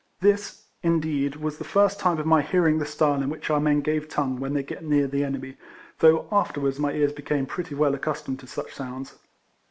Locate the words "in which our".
3.21-3.59